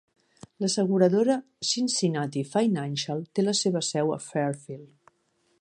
[0.63, 1.35] L'asseguradora
[1.73, 5.17] Cincinnati Financial té la seva seu a Fairfield.